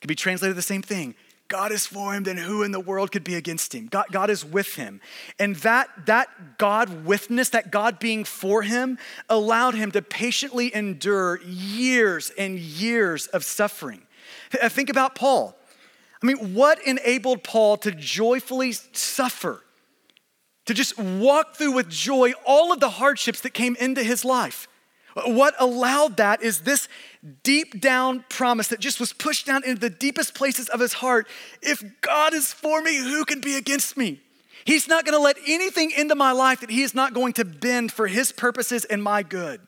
[0.00, 1.14] Could be translated the same thing
[1.50, 3.88] God is for him, then who in the world could be against him?
[3.88, 5.00] God, God is with him.
[5.38, 8.98] And that, that God withness, that God being for him,
[9.28, 14.02] allowed him to patiently endure years and years of suffering.
[14.62, 15.56] Uh, think about Paul.
[16.22, 19.64] I mean, what enabled Paul to joyfully suffer,
[20.66, 24.68] to just walk through with joy all of the hardships that came into his life?
[25.14, 26.88] What allowed that is this
[27.42, 31.26] deep down promise that just was pushed down into the deepest places of his heart.
[31.62, 34.20] If God is for me, who can be against me?
[34.64, 37.92] He's not gonna let anything into my life that he is not going to bend
[37.92, 39.60] for his purposes and my good.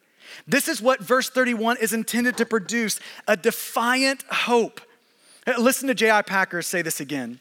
[0.47, 4.81] This is what verse 31 is intended to produce a defiant hope.
[5.57, 6.21] Listen to J.I.
[6.21, 7.39] Packer say this again.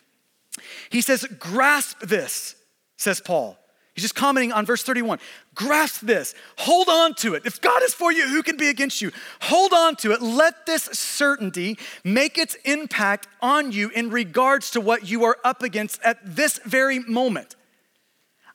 [0.90, 2.57] He says, Grasp this,
[2.96, 3.59] says Paul.
[3.94, 5.18] He's just commenting on verse 31.
[5.55, 6.34] Grasp this.
[6.59, 7.44] Hold on to it.
[7.44, 9.12] If God is for you, who can be against you?
[9.42, 10.22] Hold on to it.
[10.22, 15.62] Let this certainty make its impact on you in regards to what you are up
[15.62, 17.55] against at this very moment.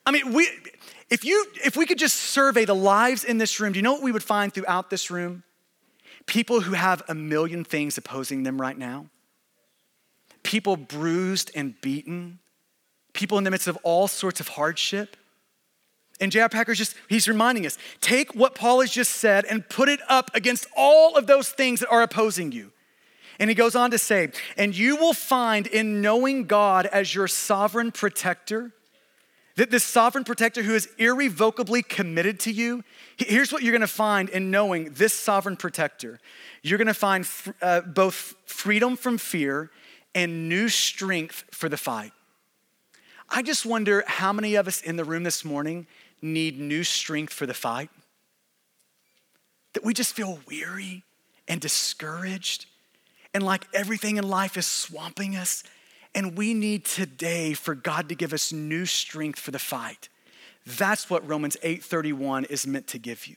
[0.07, 0.49] I mean, we
[1.09, 3.93] if you if we could just survey the lives in this room, do you know
[3.93, 5.43] what we would find throughout this room?
[6.25, 9.05] People who have a million things opposing them right now.
[10.47, 12.39] People bruised and beaten.
[13.13, 15.17] People in the midst of all sorts of hardship
[16.19, 16.47] and J.I.
[16.47, 20.31] Packer's just, he's reminding us take what Paul has just said and put it up
[20.33, 22.71] against all of those things that are opposing you.
[23.39, 27.27] And he goes on to say, and you will find in knowing God as your
[27.27, 28.71] sovereign protector,
[29.57, 32.83] that this sovereign protector who is irrevocably committed to you,
[33.17, 36.19] here's what you're gonna find in knowing this sovereign protector.
[36.63, 37.27] You're gonna find
[37.61, 39.69] uh, both freedom from fear
[40.15, 42.11] and new strength for the fight.
[43.29, 45.87] I just wonder how many of us in the room this morning
[46.21, 47.89] need new strength for the fight?
[49.73, 51.03] That we just feel weary
[51.47, 52.65] and discouraged
[53.33, 55.63] and like everything in life is swamping us.
[56.15, 60.09] And we need today for God to give us new strength for the fight.
[60.65, 63.35] That's what Romans 8:31 is meant to give you.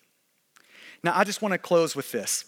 [1.03, 2.45] Now, I just want to close with this.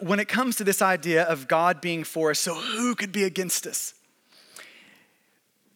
[0.00, 3.24] When it comes to this idea of God being for us, so who could be
[3.24, 3.94] against us?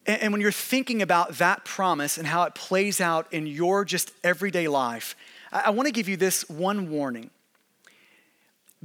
[0.06, 4.12] And when you're thinking about that promise and how it plays out in your just
[4.22, 5.16] everyday life,
[5.50, 7.30] I want to give you this one warning.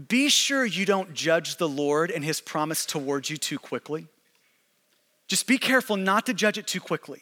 [0.08, 4.08] Be sure you don't judge the Lord and his promise towards you too quickly.
[5.28, 7.22] Just be careful not to judge it too quickly.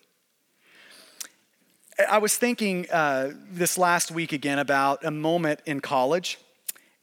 [2.10, 6.38] I was thinking uh, this last week again about a moment in college.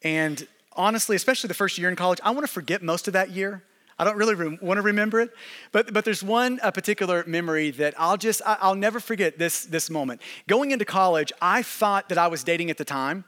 [0.03, 3.31] And honestly, especially the first year in college, I want to forget most of that
[3.31, 3.63] year.
[3.99, 5.31] I don't really re- want to remember it,
[5.73, 9.89] but, but there's one particular memory that I'll just, I, will never forget this, this
[9.89, 10.21] moment.
[10.47, 13.25] Going into college, I thought that I was dating at the time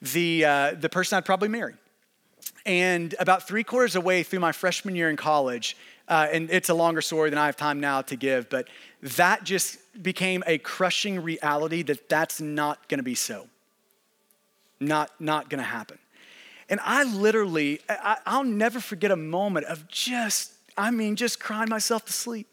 [0.00, 1.74] the, uh, the person I'd probably marry.
[2.64, 5.76] And about three quarters away through my freshman year in college,
[6.08, 8.68] uh, and it's a longer story than I have time now to give, but
[9.02, 13.48] that just became a crushing reality that that's not gonna be so.
[14.80, 15.98] Not, not gonna happen.
[16.68, 21.68] And I literally, I, I'll never forget a moment of just, I mean, just crying
[21.68, 22.48] myself to sleep.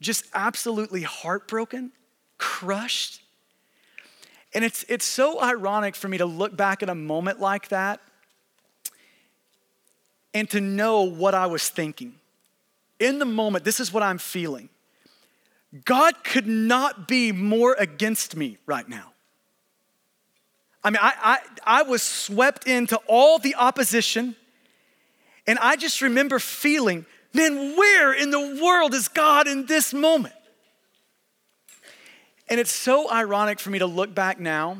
[0.00, 1.92] Just absolutely heartbroken,
[2.38, 3.22] crushed.
[4.52, 8.00] And it's, it's so ironic for me to look back at a moment like that
[10.34, 12.14] and to know what I was thinking.
[12.98, 14.68] In the moment, this is what I'm feeling.
[15.84, 19.12] God could not be more against me right now.
[20.82, 24.34] I mean, I, I, I was swept into all the opposition,
[25.46, 27.04] and I just remember feeling,
[27.34, 30.34] man, where in the world is God in this moment?
[32.48, 34.78] And it's so ironic for me to look back now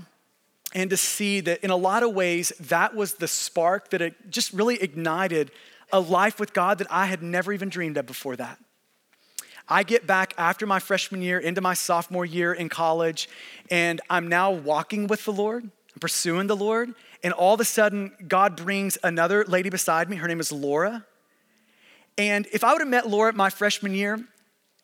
[0.75, 4.31] and to see that in a lot of ways, that was the spark that it
[4.31, 5.51] just really ignited
[5.93, 8.59] a life with God that I had never even dreamed of before that.
[9.69, 13.29] I get back after my freshman year into my sophomore year in college,
[13.71, 18.13] and I'm now walking with the Lord pursuing the Lord, and all of a sudden,
[18.29, 20.17] God brings another lady beside me.
[20.17, 21.05] Her name is Laura.
[22.17, 24.25] And if I would have met Laura my freshman year,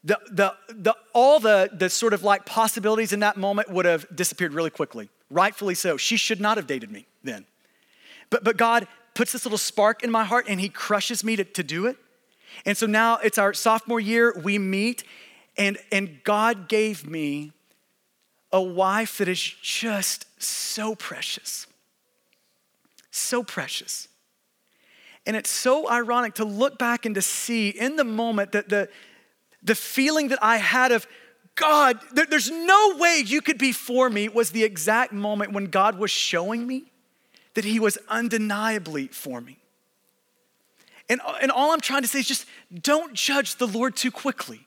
[0.05, 4.07] the, the, the, all the, the sort of like possibilities in that moment would have
[4.15, 5.09] disappeared really quickly.
[5.31, 5.97] Rightfully so.
[5.97, 7.45] She should not have dated me then.
[8.31, 11.45] But, but God puts this little spark in my heart and He crushes me to,
[11.45, 11.97] to do it.
[12.65, 15.05] And so now it's our sophomore year, we meet,
[15.59, 17.53] and, and God gave me
[18.53, 21.67] a wife that is just so precious.
[23.11, 24.09] So precious.
[25.27, 28.89] And it's so ironic to look back and to see in the moment that the,
[29.63, 31.07] the feeling that I had of,
[31.57, 35.67] God, there, there's no way you could be for me was the exact moment when
[35.67, 36.85] God was showing me
[37.55, 39.59] that He was undeniably for me.
[41.09, 42.47] And, and all I'm trying to say is just
[42.83, 44.66] don't judge the Lord too quickly.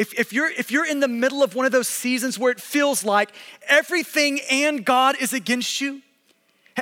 [0.00, 2.58] If, if, you're, if you're in the middle of one of those seasons where it
[2.58, 3.32] feels like
[3.68, 6.00] everything and God is against you,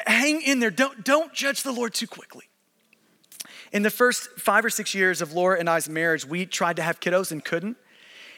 [0.06, 0.70] hang in there.
[0.70, 2.44] Don't, don't judge the Lord too quickly.
[3.72, 6.82] In the first five or six years of Laura and I's marriage, we tried to
[6.82, 7.76] have kiddos and couldn't.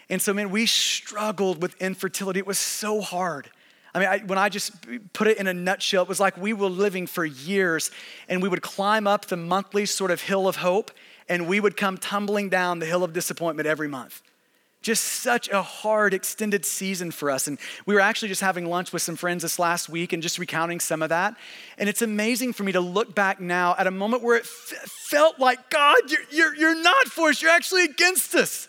[0.08, 2.38] And so, man, we struggled with infertility.
[2.38, 3.50] It was so hard.
[3.94, 4.72] I mean, I, when I just
[5.12, 7.90] put it in a nutshell, it was like we were living for years
[8.30, 10.90] and we would climb up the monthly sort of hill of hope
[11.28, 14.22] and we would come tumbling down the hill of disappointment every month.
[14.82, 17.46] Just such a hard, extended season for us.
[17.46, 20.38] And we were actually just having lunch with some friends this last week and just
[20.38, 21.36] recounting some of that.
[21.76, 24.88] And it's amazing for me to look back now at a moment where it f-
[24.88, 28.68] felt like, God, you're, you're, you're not for us, you're actually against us.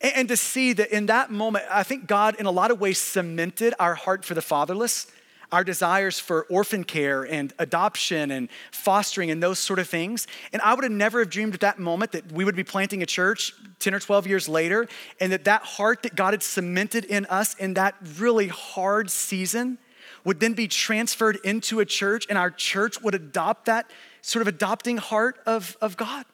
[0.00, 2.80] And, and to see that in that moment, I think God, in a lot of
[2.80, 5.08] ways, cemented our heart for the fatherless
[5.52, 10.26] our desires for orphan care and adoption and fostering and those sort of things.
[10.52, 13.02] And I would have never have dreamed at that moment that we would be planting
[13.02, 14.88] a church 10 or 12 years later
[15.20, 19.78] and that that heart that God had cemented in us in that really hard season
[20.24, 23.90] would then be transferred into a church and our church would adopt that
[24.22, 26.24] sort of adopting heart of, of God.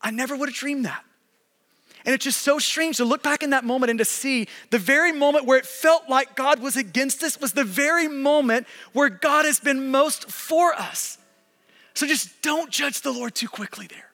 [0.00, 1.04] I never would have dreamed that.
[2.04, 4.78] And it's just so strange to look back in that moment and to see the
[4.78, 9.08] very moment where it felt like God was against us was the very moment where
[9.08, 11.16] God has been most for us.
[11.94, 14.10] So just don't judge the Lord too quickly there.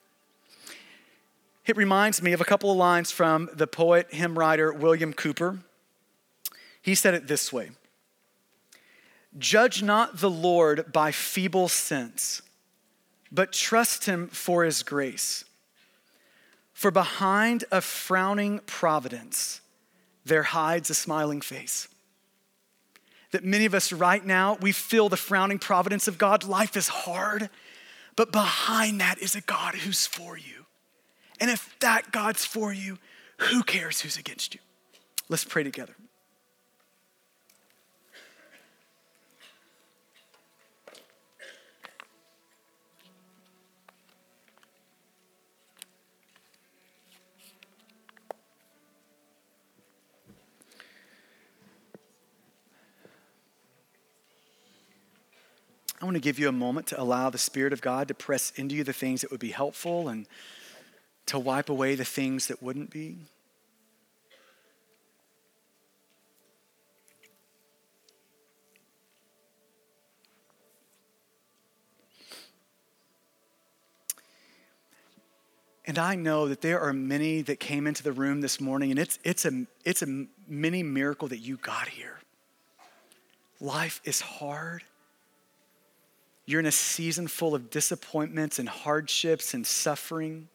[1.66, 5.58] It reminds me of a couple of lines from the poet, hymn writer William Cowper.
[6.82, 7.70] He said it this way
[9.38, 12.42] Judge not the Lord by feeble sense,
[13.32, 15.44] but trust him for his grace.
[16.80, 19.60] For behind a frowning providence,
[20.24, 21.88] there hides a smiling face.
[23.32, 26.42] That many of us right now, we feel the frowning providence of God.
[26.42, 27.50] Life is hard,
[28.16, 30.64] but behind that is a God who's for you.
[31.38, 32.96] And if that God's for you,
[33.40, 34.60] who cares who's against you?
[35.28, 35.94] Let's pray together.
[56.10, 58.74] Want to give you a moment to allow the Spirit of God to press into
[58.74, 60.26] you the things that would be helpful and
[61.26, 63.16] to wipe away the things that wouldn't be.
[75.86, 78.98] And I know that there are many that came into the room this morning, and
[78.98, 82.18] it's, it's, a, it's a mini miracle that you got here.
[83.60, 84.82] Life is hard.
[86.50, 90.48] You're in a season full of disappointments and hardships and suffering.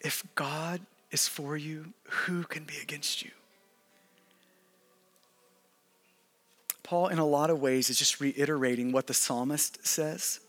[0.00, 0.80] If God
[1.12, 3.30] is for you, who can be against you?
[6.82, 10.40] Paul, in a lot of ways, is just reiterating what the psalmist says.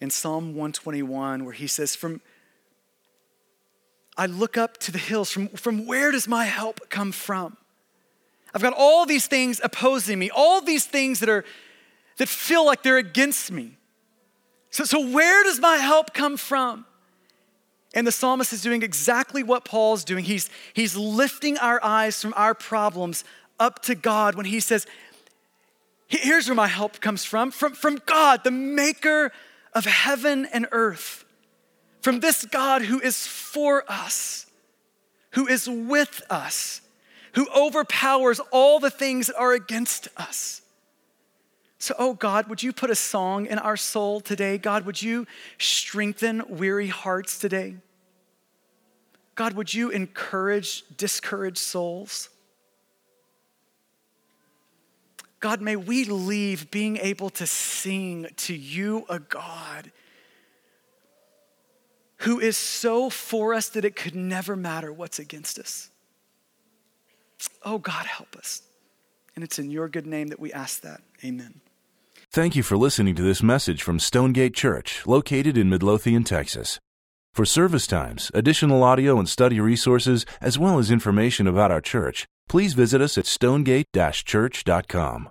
[0.00, 2.22] In Psalm 121, where he says, From
[4.16, 5.30] I look up to the hills.
[5.30, 7.56] From, from where does my help come from?
[8.54, 11.44] I've got all these things opposing me, all these things that are
[12.16, 13.76] that feel like they're against me.
[14.70, 16.86] So, so where does my help come from?
[17.94, 20.24] And the psalmist is doing exactly what Paul's doing.
[20.24, 23.24] He's, he's lifting our eyes from our problems
[23.58, 24.86] up to God when he says,
[26.08, 29.32] Here's where my help comes from from, from God, the maker
[29.74, 31.25] of heaven and earth
[32.06, 34.46] from this God who is for us,
[35.32, 36.80] who is with us,
[37.32, 40.62] who overpowers all the things that are against us.
[41.80, 44.56] So, oh God, would you put a song in our soul today?
[44.56, 45.26] God, would you
[45.58, 47.74] strengthen weary hearts today?
[49.34, 52.28] God, would you encourage discouraged souls?
[55.40, 59.90] God, may we leave being able to sing to you, a God
[62.18, 65.90] who is so for us that it could never matter what's against us.
[67.64, 68.62] Oh, God, help us.
[69.34, 71.02] And it's in your good name that we ask that.
[71.24, 71.60] Amen.
[72.30, 76.78] Thank you for listening to this message from Stonegate Church, located in Midlothian, Texas.
[77.34, 82.26] For service times, additional audio and study resources, as well as information about our church,
[82.48, 83.86] please visit us at stonegate
[84.24, 85.28] church.com.